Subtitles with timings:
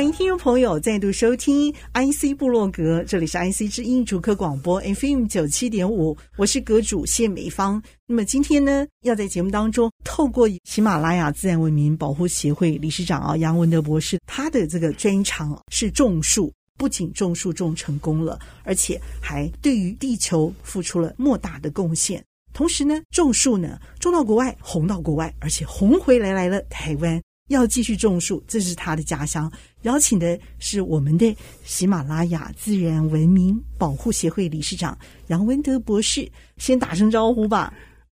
[0.00, 7.82] 欢迎听众朋友再度收听 IC 部落格，这里是 IC 之音主科广播 FM 九七点五，我是阁主谢美芳。
[8.06, 22.24] 那么今天呢，要在节目当中透过喜马拉雅自然文明保护协会理事长啊杨文德博士，他的这个专长是种树，不仅种树种成功了，而且还对于地球付出了莫大的贡献。
[22.54, 27.20] 同时呢，种树呢种到国外，红到国外，而且红回来来了台湾。
[27.48, 29.50] 要继续种树，这是他的家乡。
[29.82, 31.34] 邀请的是我们的
[31.64, 34.96] 喜马拉雅自然文明保护协会理事长
[35.28, 37.72] 杨文德博士，先打声招呼吧。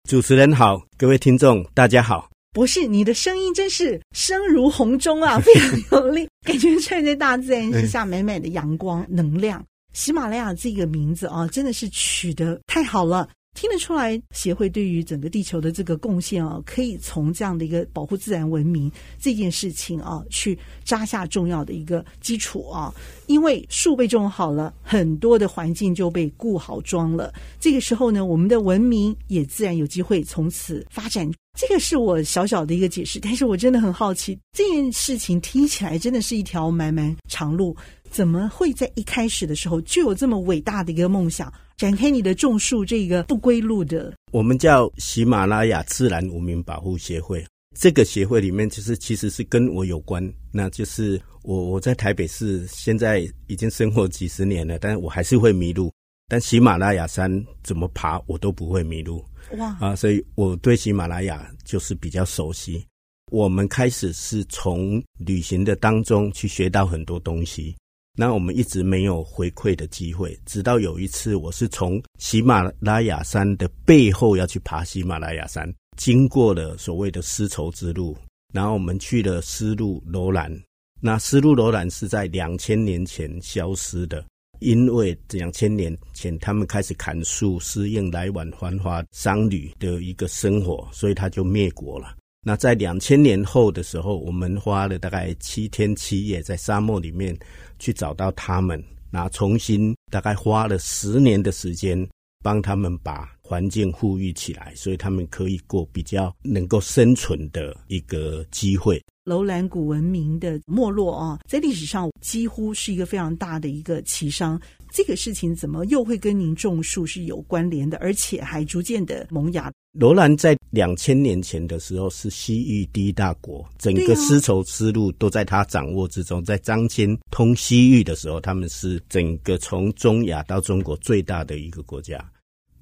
[0.08, 2.28] 主持人好，各位听众大家好。
[2.52, 9.64] 博士，你的声音真是声如洪钟啊， 非常有力，感觉站在大自然之下，美美的阳光能量。
[9.94, 13.28] 喜马拉雅这个名字啊，真的是取得太好了。
[13.54, 22.92] 听得出来，协会对于整个地球的这个贡献啊，可以从这样的一个保护自然文明这件事情啊，去扎下重要的一个基础啊。
[23.26, 27.32] 因为树被种好了，很多的环境就被固好装了。
[27.60, 31.30] 这个时候呢，我们的文明也自然有机会从此发展。
[31.58, 37.76] 这个是我小小的一个解释，但是我真的很好奇，这件事情听起来真的是一条漫漫长路，
[38.10, 41.52] 怎么会在一开始的时候就有这么伟大的一个梦想？
[41.82, 47.44] 展开你的种树这个不归路的，我们叫喜马拉雅自然文明保护协会。
[47.76, 50.32] 这个协会里面，其实其实是跟我有关。
[50.52, 55.92] 那就是我我在台北市现在已经生活几十年了，但是我还是会迷路。
[56.28, 59.24] 但喜马拉雅山怎么爬，我都不会迷路。
[59.58, 59.96] 哇啊！
[59.96, 62.86] 所以我对喜马拉雅就是比较熟悉。
[63.32, 67.74] 我们开始是从旅行的当中去学到很多东西。
[68.14, 78.14] 那我们一直没有回馈的机会，直到有一次，我是从喜马拉雅山的背后要去爬喜马拉雅山，经过了所谓的丝绸之路，
[78.52, 80.54] 然后我们去了丝路楼兰。
[81.00, 84.22] 那丝路楼兰是在两千年前消失的，
[84.60, 92.14] 因为两千年前他们开始砍树，适应来往繁华商旅的一个生活，所以它就灭国了。
[92.44, 97.36] 那在两千年后的时候，我们花了大概七天七夜在沙漠里面
[97.78, 98.82] 去找到他们，
[99.12, 102.04] 然后重新大概花了十年的时间
[102.42, 109.00] 帮他们把环境复育起来，所以他们可以过比较能够生存的一个机会。
[109.24, 114.60] 楼兰古文明的没落啊，在历史上几乎是一个非常大的一个奇伤。
[114.90, 119.72] 这个事情怎么又会跟您种树是有关联的，而且还逐渐的萌芽？
[119.92, 126.42] 罗兰在两千年前的时候是西域第一大国，整个丝绸之路都在他掌握之中。
[126.42, 132.18] 在张骞通西域的时候，他们是整个从中亚到中国最大的一个国家。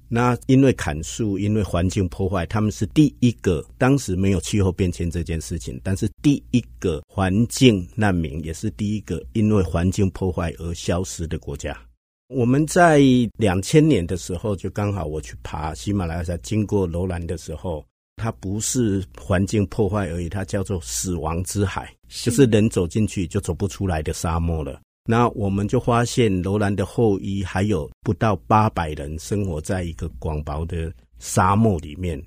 [0.07, 3.65] 那因为砍树，因为环境破坏，他们是第一个。
[3.77, 11.77] 当时没有气候变迁这件事情，但是第一个环境难民，也是第一个因为环境破坏而消失的国家。
[12.33, 13.01] 我们在
[13.37, 24.79] 两千年的时候，就刚好我去爬喜马拉雅山，经过楼兰的时候，它不是环境破坏而已，它叫做死亡之海，就是人走进去就走不出来的沙漠了。
[25.05, 30.89] 那我们就发现，楼兰的后裔还有不到八百人生活在一个广袤的
[31.19, 32.21] 沙漠里面。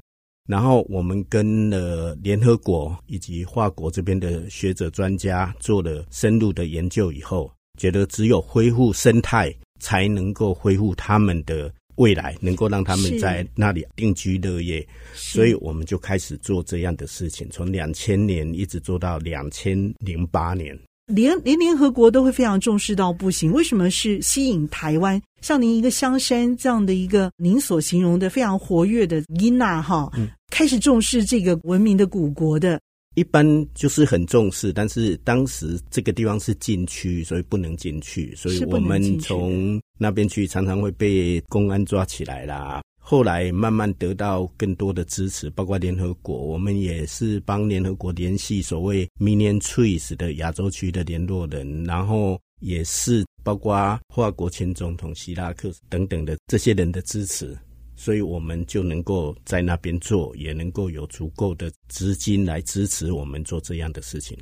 [0.47, 7.51] 然后我们跟了联合国以及法国这边的学者专家做了深入的研究以后，
[7.81, 14.87] 觉得只有恢复生态，才能够恢复他们的未来，能够让他们在那里定居乐业。
[15.15, 20.79] 所以我们就开始做这样的事情，从两千年一直做到两千零八年。
[21.07, 25.21] 连连联合国都会非常重视到不行，为什么是吸引台湾？
[25.43, 32.81] 像您一个香山这样的一个您所形容的非常活跃的伊娜哈，嗯、开始重视这个文明的古国的。
[33.15, 33.45] 一般
[33.75, 42.83] 就是很重视，但是当时这个地方是禁区，所以不能进去，所以我们从那边去常常会被公安抓起来啦。
[42.99, 57.55] 后来慢慢得到更多的支持，包括联合国，我们也是帮联合国联系所谓 Million Trees 的亚洲区的联络人，然后也是包括法国前总统希拉克等等的这些人的支持，
[57.97, 64.37] 所以我们就能够在那边做，也能够有足够的资金来支持我们做这样的事情。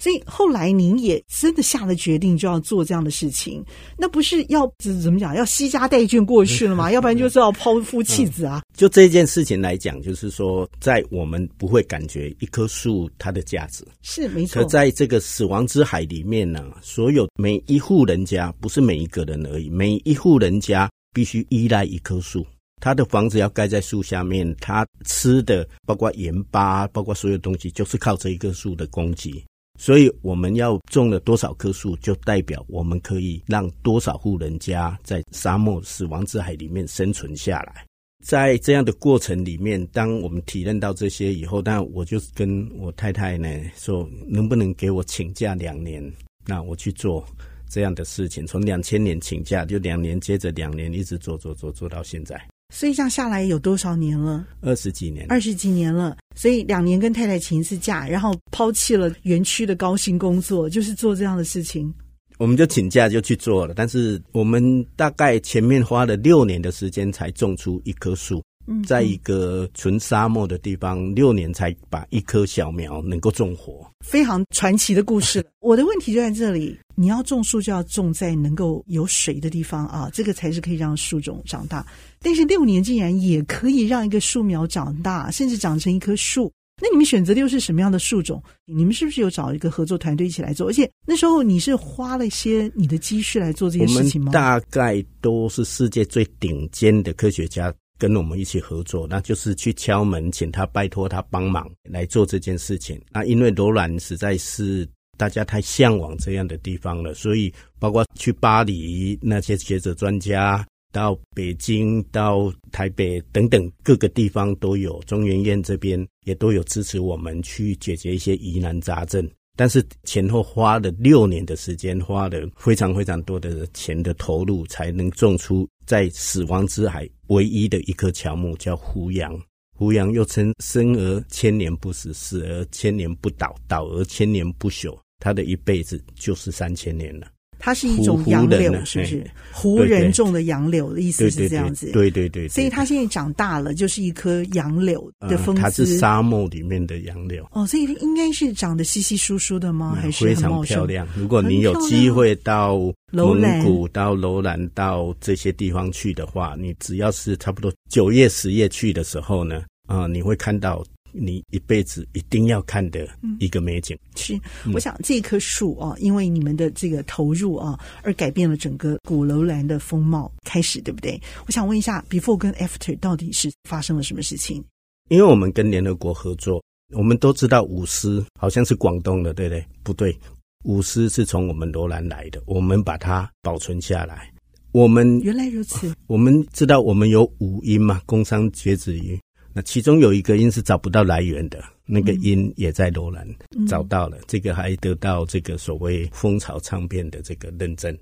[0.00, 3.64] 所以后来您也真的下了决定，就要做这样的事情，
[3.96, 6.90] 那不是要怎么讲，要惜家带眷过去了吗？
[6.92, 8.62] 要不然就是要抛夫弃子啊。
[8.76, 14.62] 就这件事情来讲，就是说，在我们不会感觉一棵树它的价值是没错。
[14.62, 22.46] 可在这个死亡之海里面呢，所有每一户人家，不是每一个人而已，每一户人家必须依赖一棵树。
[22.80, 29.44] 他的房子要盖在树下面，他吃的包括盐巴，包括所有东西，就是靠这一棵树的供给。
[29.78, 37.84] 所以我们要种了多少棵树，就代表我们可以让多少户人家在沙漠死亡之海里面生存下来。
[38.24, 46.12] 在这样的过程里面，当我们体认到这些以后，那我就跟我太太呢说，能不能给我请假两年，
[46.44, 47.24] 那我去做
[47.70, 48.44] 这样的事情。
[48.44, 52.36] 从两千年请假，就两年接着两年，一直做做做做到现在。
[52.74, 54.46] 所以这样下来有多少年了？
[54.60, 56.16] 二十几年，二十几年了。
[56.36, 61.92] 所以两年跟太太请一次假，然后抛弃了园区的高薪工作，就是做这样的事情。
[62.36, 68.40] 我们就请假就去做了，但是我们大概前面花了六年的时间才种出一棵树。
[68.86, 75.44] 在一个纯沙漠的地方，六年才把一棵小苗能够种活，非常传奇的故事。
[75.60, 81.86] 我的问题就在这里：你要种树，就要种在能够有水的地方啊，这个才是可以让树种长大。
[82.20, 86.52] 但是六年竟然也可以让一个树苗长大，甚至长成一棵树。
[86.80, 88.40] 那你们选择的又是什么样的树种？
[88.64, 90.68] 你们是不是有找一个合作团队一起来做？
[90.68, 94.30] 而且那时候你是花了一些你的积蓄来做这些事情吗？
[94.30, 97.74] 我们大概都是世界最顶尖的科学家。
[97.98, 103.00] 跟我们一起合作，那就是去敲门，请他拜托他帮忙来做这件事情。
[103.10, 119.28] 那因为楼兰实在是大家太向往这样的地方了，所以包括去巴黎那些学者专家，到北京、到台北等等各个地方都有，中研院这边也都有支持我们去解决一些疑难杂症。
[119.58, 129.36] 但是前后花了六年的时间，花了非常非常多的钱的投入，才能种出在死亡之海唯一的一棵乔木，叫胡杨。
[129.76, 134.96] 胡杨又称生而千年不死，死而千年不倒，倒而千年不朽。
[135.18, 137.26] 它的一辈子就是三千年了。
[137.58, 139.30] 它是一种杨柳，是不是？
[139.52, 141.90] 胡人种的杨柳的意思是这样子。
[141.92, 142.48] 对对对。
[142.48, 145.62] 所以它现在长大了，就是一棵杨柳的风姿。
[145.62, 147.44] 它是沙漠里面的杨柳。
[147.52, 149.98] 哦，所以应该是长得稀稀疏疏的吗？
[150.00, 151.06] 还是非常漂亮？
[151.16, 152.78] 如果你有机会到
[153.10, 160.84] 蒙古、到楼兰、到这些地方去的话，你只要是差不多九月、十月去的时候呢，啊，你会看到。
[161.12, 163.08] 你一辈子一定要看的
[163.38, 163.96] 一个美景。
[163.96, 164.40] 嗯、是，
[164.72, 171.20] 我想这棵树啊，因为你们的这个投入啊，而改变了整个古楼兰的风貌，开始对不对？
[171.46, 174.64] 我想问一下，before 跟 after 到底是发生了什么事情？
[175.08, 176.62] 因为我们跟联合国合作，
[176.94, 179.66] 我们都知道舞狮好像是广东的，对不对？
[179.82, 180.18] 不对，
[180.64, 184.30] 舞狮是从我们楼兰来的，我们把它保存下来。
[184.72, 189.18] 我们原来如此，我们知道我们有五音嘛，工商角徵羽。
[189.64, 193.26] 其中有一个音是找不到来源的，那个音也在罗兰
[193.66, 197.96] 找到了，嗯、这个还得到这个所谓蜂巢唱片的这个认证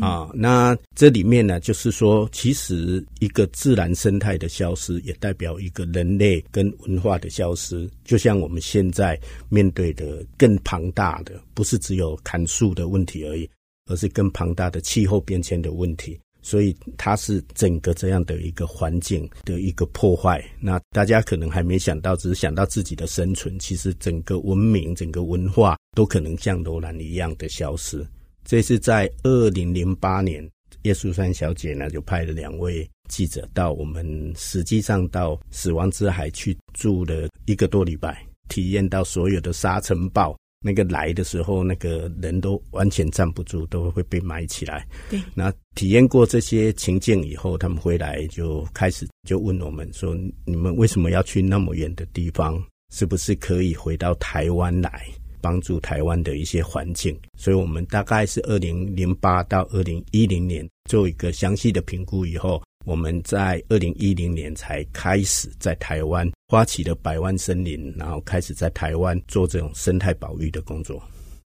[0.00, 0.30] 啊。
[0.34, 7.88] 那这里面呢，就是说，其实一个自然生态的消失，也代表一个人类跟文化的消失。
[8.04, 9.18] 就像我们现在
[9.48, 13.48] 面对的更庞大的，不是只有砍树的问题而已，
[13.86, 16.18] 而是更庞大的气候变迁的问题。
[16.48, 20.42] 所以它是整个这样的一个环境的一个破坏。
[20.58, 23.58] 那大家可能还没想到，只是想到自己的生存。
[23.58, 28.02] 其实整个文明、整个文化都可能像楼兰一样的消失。
[28.46, 30.42] 这是在二零零八年，
[30.84, 40.34] 叶淑珊小姐呢就派了两位记者到我们，实际上到死亡之海去住了一个多礼拜，体验到所有的沙尘暴。
[40.60, 44.86] 那个来的时候，那个人都完全站不住，都会被埋起来。
[45.08, 52.60] 对，那体验过这些情境以后，他们回来就开始就问我们说：“你们为什么要去那么远的地方？
[52.92, 55.06] 是不是可以回到台湾来
[55.40, 62.60] 帮助台湾的一些环境？”所以，我们大概是二零零八到二零一零年做一个详细的评估以后。
[62.88, 70.98] 我们在二零一零年才开始在台湾发起了百万森林，然后开始在台湾做这种生态保育的工作。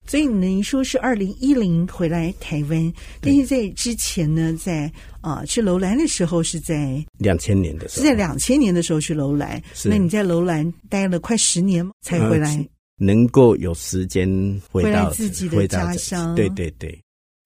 [0.04, 9.62] 所以您说是二零一零回来台湾，但是在之前呢，在啊去楼兰的时候是在两千年的时候，是在两千年的时候去楼兰。
[9.84, 14.28] 那你在楼兰待了快十年才回来，能够有时间
[14.72, 16.34] 回到自己的家乡。
[16.34, 17.00] 对对对。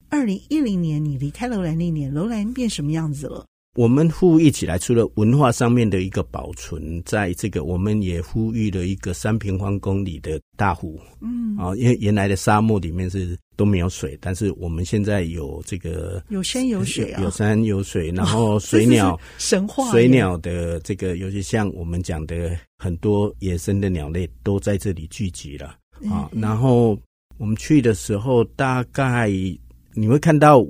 [0.09, 3.45] 二零一零年你离开楼兰那年，楼兰变什么样子了？
[3.75, 11.01] 我们呼吁起来，除了文化上面的一个保存，在这个我们也呼吁了一个三平方公里的大湖。
[11.23, 25.69] 嗯，啊，因为原来的沙漠里面是都没有水，但是我们现在有这个有山有水啊，有山有水，然后水鸟、哦、神话，水鸟的这个，尤其像我们讲的很多野生的鸟类都在这里聚集了
[26.11, 26.29] 啊。
[26.31, 26.99] 嗯、然后
[27.39, 29.31] 我们去的时候，大概
[29.95, 30.63] 你会看到。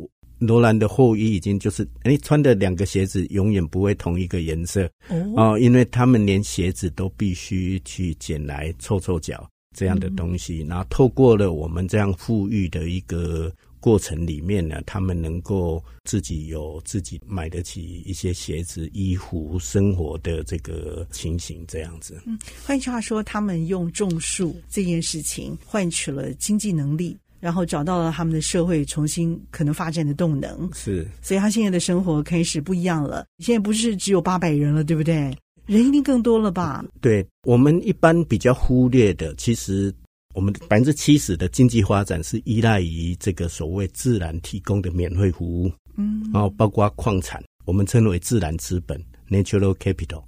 [0.45, 4.91] 罗兰的后裔已经就是，哎，穿的两个鞋子永远不会同一个颜色
[5.37, 10.67] 哦，因为他们连鞋子都必须去捡来凑凑脚这样的东西。
[10.69, 22.21] 然后透过了我们这样富裕的一个过程里面呢，他们能够自己有自己买得起一些鞋子、衣服、生活的这个情形，这样子。
[22.27, 27.17] 嗯，换句话说，他们用种树这件事情换取了经济能力。
[27.43, 33.27] 然后找到了他们的社会重新可能发展的动能，是，所以他现在的生活开始不一样了。
[33.41, 35.37] 现在不是只有八百人了，对不对？
[35.67, 36.85] 人一定更多了吧？
[37.01, 39.93] 对，我们一般比较忽略的，其实
[40.37, 50.23] 我们百分之七十的经济发展是依赖于这个所谓自然提供的免费服务，嗯，然后包括矿产，我们称为自然资本 （natural capital）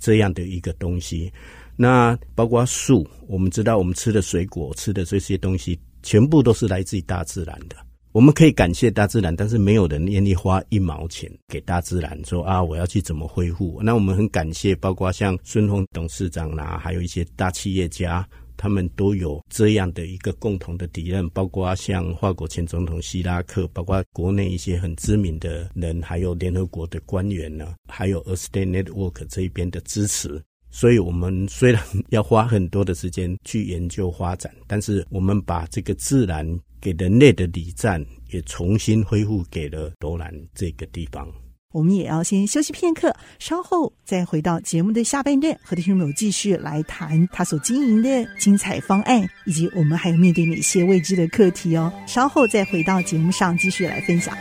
[0.00, 1.32] 这样的一个东西。
[1.76, 5.78] 那包括树，我们知道我们吃的水果、吃的这些东西。
[6.06, 7.74] 全部都是来自于大自然的，
[8.12, 13.80] 我们可以感谢大自然，但是没有人愿意花一毛钱给大自然，说啊，我要去怎么恢复？
[13.82, 18.24] 那我们很感谢，包括像孙宏董事长呐、还有一些大企业家，
[18.56, 30.40] 他们都有这样的一个共同的敌人，包括像法国前总统希拉克，包括国内一些很知名的人，还有联合国的官员呢，还有 Earth Day Network 这一边的支持。
[30.78, 36.46] 所以，我们虽然要花很多的时间去研究发展，但是我们把这个自然
[36.78, 41.26] 给人类的礼赞也重新恢复给了罗兰这个地方。
[41.72, 51.90] 我们也要先休息片刻，稍后再回到节目的下半段，和听众朋友继续来谈他所经营的精彩方案，以及我们还有面对哪些未知的课题哦。
[52.06, 54.36] 稍后再回到节目上继续来分享。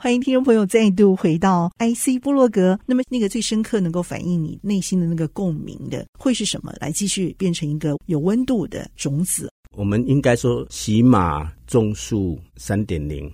[0.00, 2.78] 欢迎听众朋友再度回到 IC 部落格。
[2.86, 6.72] 那么，那个最深刻能够反映你内心的那个共鸣的，会是什么？
[6.80, 9.50] 来继续变成一个有温度的种子。
[9.76, 13.28] 我们应该说，喜马种树三点零。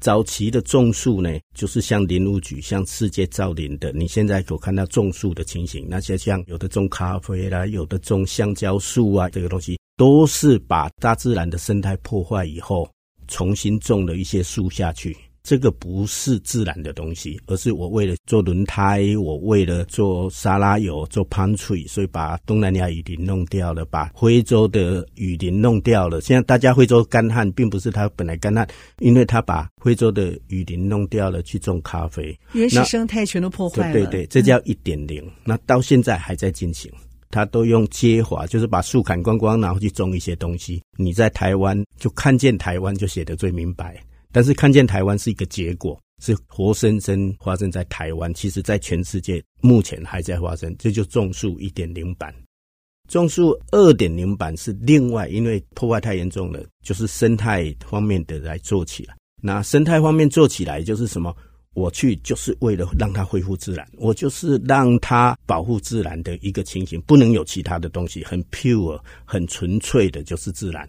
[0.00, 3.92] 早期的种树呢，就是像林务局、像世界造林的。
[3.92, 12.90] 你现在所看到种树的情形，那些像有的种咖啡啦，有的种香蕉树啊，这个东西都是把大自然的生态破坏以后，
[13.28, 15.16] 重新种了一些树下去。
[15.48, 26.20] 这个不是自然的东西，而是我为了做轮胎，我为了做沙拉油、做 palm tree，所以把东南亚雨林弄掉了，把非洲的雨林弄掉了。
[26.20, 33.92] 现在大家非洲干旱，并不是它本来干旱，因为它把非洲的雨林弄掉了去种咖啡，原始生态全都破坏了。
[33.94, 35.26] 对对对，这叫一点零。
[35.44, 36.92] 那到现在还在进行，
[37.30, 40.82] 它都用接华，就是把树砍光光，然后去种一些东西。
[40.98, 43.96] 你在台湾就看见台湾就写得最明白。
[44.32, 48.32] 但是看见台湾是一个结果，是活生生发生在台湾。
[48.34, 50.74] 其实，在全世界目前还在发生。
[50.78, 52.34] 这就种树一点零版，
[53.08, 59.16] 种树二点零版是另外，因为破坏太严重了，就是生态方面的来做起来。
[59.40, 61.34] 那生态方面做起来就是什么？
[61.74, 70.88] 我去就是为了让它恢复自然，我就是让它保护自然的一个情形，不能有其他的东西，很 pure、很纯粹的，就是自然。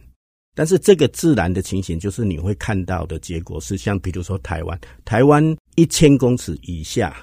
[0.60, 7.16] 但是这个自然的情形，就是你会看到的结果是，像比如说台湾，台湾一千公尺以下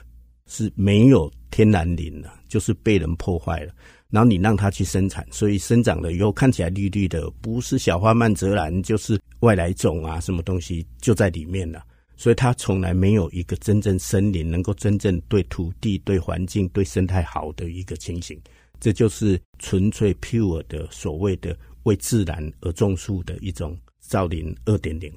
[0.47, 3.75] 是没有天然林了，就是被人破坏了。
[4.09, 11.85] 然后你让它去生产，所以生长了以后看起来绿绿的，不是小花曼泽兰，就是外来种啊，什么东西就在里面了。
[12.17, 18.41] 所以它从来没有一个真正森林能够真正对土地、对环境、对生态好的一个情形。
[18.81, 21.55] 这就是纯粹 pure 的所谓的。
[21.87, 25.13] 为自然而种树的一种造林二点零，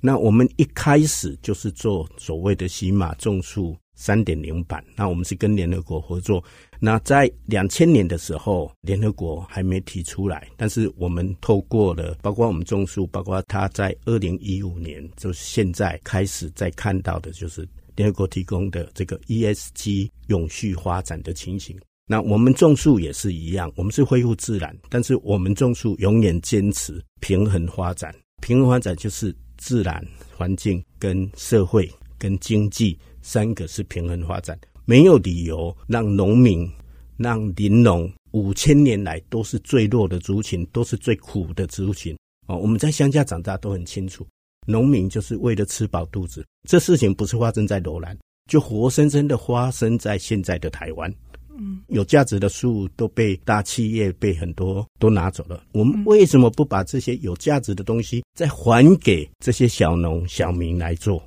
[0.00, 4.84] 那我们一开始就是做所谓的喜马种树三点零版。
[4.96, 6.42] 那我们是跟联合国合作。
[6.80, 21.78] 那在两千年的时候，联合国还没提出来，但是我们透过了，包括我们种树，包括他在二零一五年，就是现在开始在看到的，就是联合国提供的这个 ESG 永续发展的情形。
[22.10, 28.12] 那我们种树也是一样，我们是恢复自然，但是我们种树永远坚持平衡发展。
[28.42, 30.04] 平衡发展就是自然
[30.36, 31.88] 环境跟社会
[32.18, 36.68] 跟经济三个是平衡发展，没有理由让农民、
[37.16, 42.18] 让林农五千年来都是最弱的族群，都是最苦的族群。
[42.48, 44.26] 哦，我们在乡下长大都很清楚，
[44.66, 46.44] 农民就是为了吃饱肚子。
[46.68, 51.14] 这事情不是发生在罗兰，就活生生的发生在现在的台湾。
[51.60, 61.22] 嗯，有价值的树都被大企业被很多都拿走了，我们为什么不把这些有价值的东西再还给这些小农小民来做？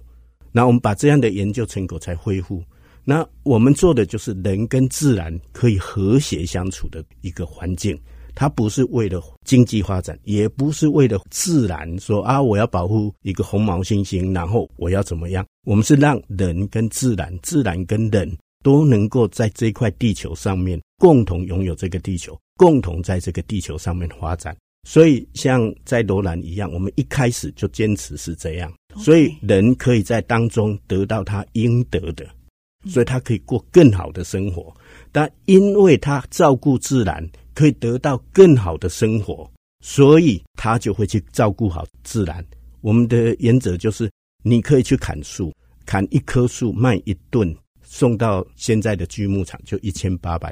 [0.51, 2.63] 那我们把这样的研究成果才恢复。
[3.03, 7.95] 那我们做的就是人跟自然可以和谐相处的一个环境。
[8.35, 15.45] 它不是为了经济发展，也不是为了自然说啊，我要保护一个红毛猩猩，然后我要怎么样？
[15.67, 24.57] 我们是让人跟自然、自然跟人都能够在这块地球上面共同拥有这个地球，共同在这个地球上面发展。
[24.87, 32.27] 所以，像在罗兰一样，我们一开始就坚持是这样，所以人可以在当中得到他应得的，
[32.87, 34.75] 所以他可以过更好的生活。
[35.11, 37.29] 但因为他照顾自然。
[37.55, 39.47] 可以得到更好的生活，
[39.85, 42.43] 所以他就会去照顾好自然。
[42.81, 44.09] 我们的原则就是，
[44.41, 45.53] 你可以去砍树，
[45.85, 47.55] 砍一棵树卖一吨，
[47.93, 50.51] 送到现在的锯木厂就一千八百，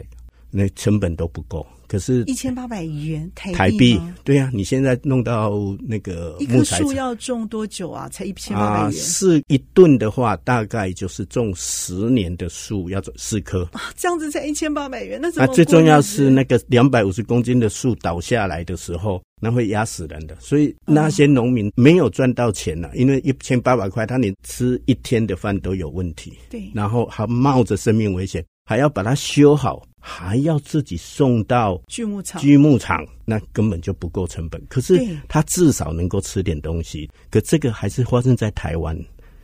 [0.51, 1.65] 那成本都不够。
[1.87, 5.51] 可是，一千八百元台币，台币，对呀、啊，你现在弄到
[5.85, 8.07] 那个一棵树要种多久啊？
[8.07, 8.93] 才一千八百元？
[8.93, 15.51] 是一吨的话，大概就是种十年的树要种四棵啊，这样子才一千八百元，那怎么？
[15.51, 26.31] 啊，最重要是那个两百五十公斤的树倒下来的时候，那会压死人的，所以那些农民没有赚到钱了、啊，因为一千八百块，他连吃一天的饭都有问题。
[26.49, 28.41] 对，然后还冒着生命危险。
[28.63, 34.59] 还要把它修好，还要自己送到锯木厂，锯木厂那根本就不够成本。
[34.67, 37.07] 可是他至少能够吃点东西。
[37.29, 38.97] 可这个还是发生在台湾，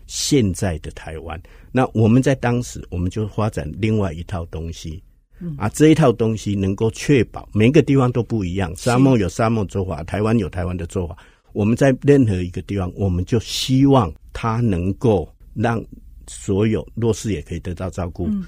[0.07, 1.39] 现在的台湾。
[1.71, 5.01] 那我们在当时，我们就发展另外一套东西，
[5.39, 8.75] 嗯、啊，这一套东西能够确保每个地方都不一样。
[8.75, 11.15] 沙漠有沙漠做法，台湾有台湾的做法。
[11.53, 15.83] 我们在任何一个地方，我们就希望它能够让
[16.25, 18.25] 所有弱势也可以得到照顾。
[18.27, 18.45] 嗯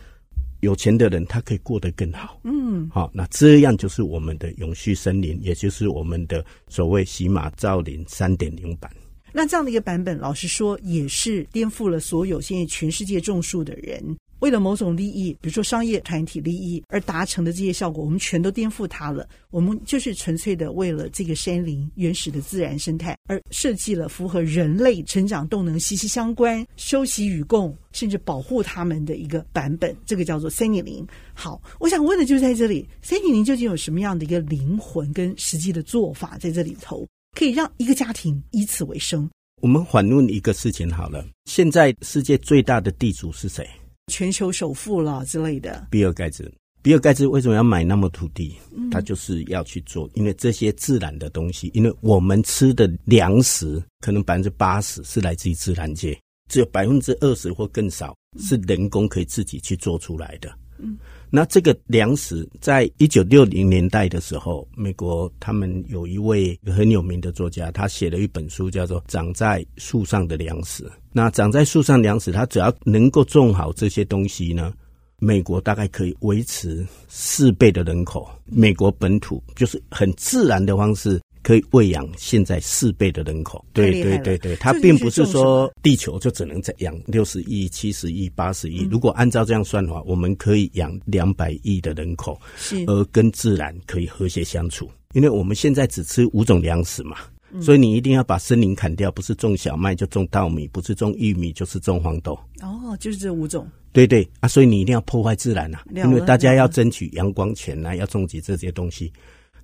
[0.62, 2.40] 有钱的人，他可以过得更好。
[2.44, 8.92] 嗯，好，那这样就是我们的永续森林，也就是我们的所谓喜马造林三点零版。
[9.32, 14.04] 那这样的一个版本，老实说，也是颠覆了所有现在全世界种树的人。
[14.40, 19.28] 为了某种利益，比如说商业团体利益而达成的这些效果，我们全都颠覆它了。
[19.50, 29.96] 我们就是纯粹的为了这个山林原始的自然生态而设计了符合人类成长动能息息相关、休息与共，甚至保护他们的一个版本。
[30.06, 31.06] 这个叫做三点零。
[31.34, 39.30] 好，我想问的就是在这里，三点零究竟有什么样的一个灵魂跟实际的做法在这里头，可以让一个家庭以此为生？
[39.62, 43.68] 我们反问一个事情好了，现在世界最大的地主是谁？
[44.10, 46.52] 全球首富了之类的，比尔盖茨。
[46.82, 48.56] 比尔盖茨为什么要买那么土地？
[48.76, 56.18] 嗯，他就是要去做，因为这些自然的东西，因为我们吃的粮食可能百分之八十是来自于自然界，
[56.50, 60.50] 只有百分之二十或更少是人工可以自己去做出来的。
[60.78, 60.98] 嗯。
[61.32, 70.84] 那这个粮食，在一九六零年代的时候，美国他们有一位很有名的作家，他写了一本书，叫做《长在树上的粮食》。
[71.12, 74.74] 那长在树上粮食，它只要能够种好这些东西呢，
[75.20, 78.30] 美国大概可以维持四倍的人口。
[78.46, 81.20] 美国本土就是很自然的方式。
[81.50, 88.88] 可以喂养现在四倍的人口，对对对对，它并不是说地球就只能在养六十亿、七十亿、八十亿。
[88.92, 94.88] 如果按照这样算的话，我们可以养两百亿的人口，是而跟自然可以和谐相处。
[95.14, 97.18] 因为我们现在只吃五种粮食嘛，
[97.60, 102.38] 所以你一定要把森林砍掉，不是种小麦就种稻米，不是种玉米就是种黄豆。
[102.62, 103.68] 哦，就是这五种。
[103.92, 109.12] 对对啊，所以你一定要破坏自然啊，因为大家要争取阳光权啊，要种植这些东西，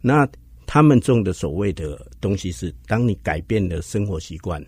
[0.01, 0.27] 那。
[0.67, 4.63] 他们种的所谓的东西是，当你改变了生活习惯，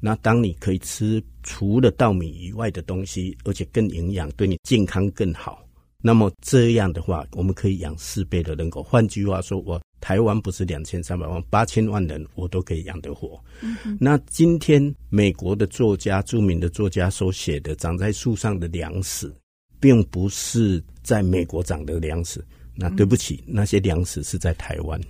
[0.00, 5.64] 那当你可以吃除了稻米以外的东西，而且更营养，对你健康更好，
[6.00, 8.82] 那么这样的话，我们可以养四倍的人口。
[8.82, 13.40] 换句话说，我台湾不是两千三百万，八千万人我都可以养得活。
[13.60, 13.96] 嗯。
[14.00, 19.32] 那今天美国的作家，著名的作家所写的长在树上的粮食，
[19.78, 22.44] 并不是在美国长的粮食。
[22.74, 25.00] 那对不起，那些粮食是在台湾。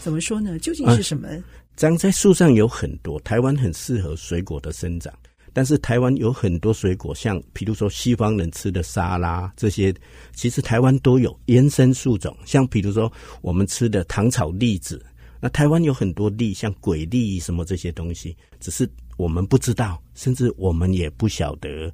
[0.00, 0.58] 怎么说呢？
[0.58, 1.28] 究竟是什么？
[1.28, 1.44] 啊、
[1.76, 5.12] 长在树上有很多，台湾很适合水果的生长。
[5.52, 9.92] 但是台湾有很多水果，像比如说西方人吃的沙拉这些，
[10.32, 12.36] 其实台湾都有延伸树种。
[12.44, 15.04] 像比如说我们吃的糖炒栗子，
[15.40, 21.92] 那台湾有很多栗，像鬼栗什么这些东西，只是我们不知道，甚至我们也不晓得，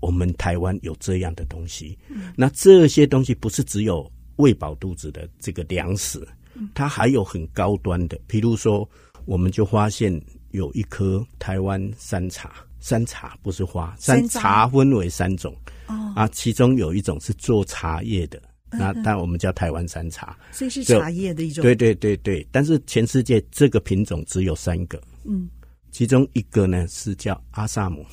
[0.00, 1.96] 我们台湾有这样的东西。
[2.08, 6.26] 嗯、那这些东西不是只有喂饱肚子的这个粮食。
[6.74, 8.88] 它还有很高端的，譬如说，
[9.24, 15.54] 我们就发现有一颗台湾山茶，山茶不是花，山山茶分为三种。
[15.86, 18.40] 哦，啊，其中有一种是做茶叶的，
[18.70, 21.62] 嗯那但我们叫台湾山茶，所以是茶叶的一种。
[21.62, 25.48] 对对对对，但是全世界这个品种只有三个，嗯，
[25.90, 28.04] 其中一个呢是叫阿萨姆。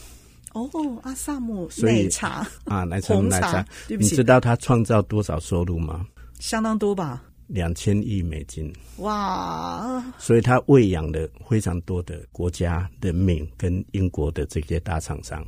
[0.54, 0.70] 哦，
[1.04, 6.06] 阿萨姆所以奶茶啊，奶茶奶茶，你知道它创造多少收入吗？
[6.40, 7.24] 相当多吧？
[7.54, 15.46] 两千亿美金，哇，所以它喂养了非常多的国家人民跟英国的这些大厂商。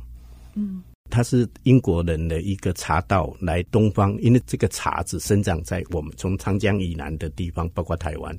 [0.54, 8.38] 嗯，它是英国人的一个茶道来东方，因为这个茶只生长在我们从长江以南的地方，包括台湾，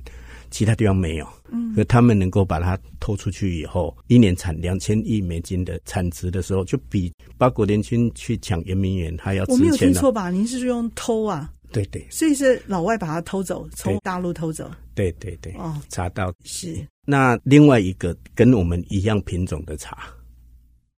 [0.50, 1.26] 其他地方没有。
[1.50, 9.92] 嗯，所以他们能够把它偷出去以后，一年产两千亿美金的产值的时候，就比八国联军去抢圆明园还要值我没有听。
[9.92, 10.30] 错吧？
[10.30, 11.52] 您是说用偷啊？
[11.76, 12.06] 对对。
[12.10, 14.70] 所以是老外把它偷走，从大陆偷走。
[14.94, 16.74] 对对对，哦，茶道是。
[17.04, 20.08] 那另外一个跟我们一样品种的茶，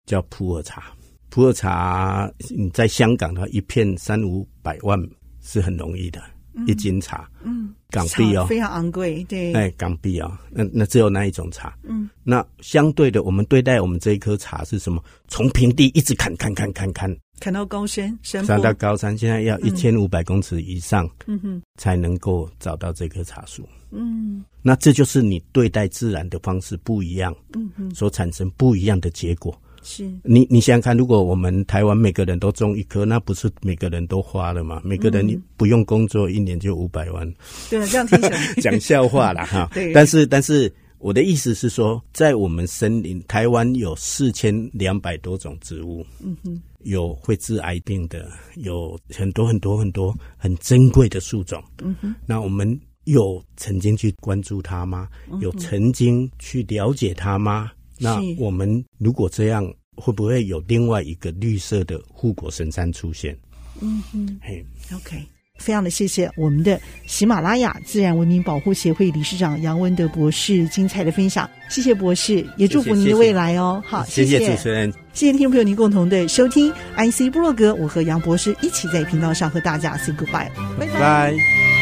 [0.07, 0.93] 叫普洱茶。
[1.31, 4.99] 普洱茶你在香港的话，一片三五百万
[5.43, 6.23] 是很容易的，
[6.67, 11.77] 一斤茶，嗯，港币哦，非常昂贵，对，哎，港币哦，那那只有那一种茶。
[11.83, 15.03] 嗯，那相对的，我们对待我们这一颗茶是什么？
[15.27, 23.67] 从平地一直砍砍砍砍砍，砍到高山山上，到高山，现在要一千五百公尺以上嗯哼，才能够找到这棵茶树。
[23.91, 24.45] 嗯。
[24.63, 29.59] 那这就是你对待自然的方式不一样，嗯哼，所产生不一样的结果。
[29.83, 30.05] 是。
[30.25, 34.83] 你你想想看，如果我们台湾每个人都种一棵，那不是每个人都花了吗？
[34.85, 37.27] 每个人你不用工作，一年就五百万。
[37.71, 38.55] 对了，这样听起来。
[38.61, 39.71] 讲笑话了哈。
[39.75, 39.93] 对。
[39.93, 51.63] 但是但是我的意思是说，在我们森林，台湾有四千两百多种植物，嗯哼，有会治癌病的，有很多很多很多很珍贵的树种。
[51.83, 55.09] 嗯哼，那我们有曾经去关注它吗？
[55.41, 57.71] 有曾经去了解它吗？
[57.99, 63.39] 那我们如果这样，会不会有另外一个绿色的护国神山出现？
[63.81, 65.23] 嗯哼嘿，，OK。
[65.59, 73.83] 非常的谢谢我们的喜马拉雅自然文明保护协会理事长杨文德博士精彩的分享，谢谢博士，也祝福您的未来哦。
[73.87, 81.01] 好，谢谢主持人，谢谢听众朋友您共同的收听 IC 部落格，我和杨博士一起在频道上和大家 say goodbye，拜拜。
[81.01, 81.78] 拜。